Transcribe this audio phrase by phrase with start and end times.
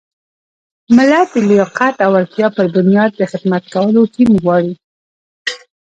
[0.95, 4.73] ملت د لیاقت او وړتیا پر بنیاد د خدمت کولو ټیم غواړي.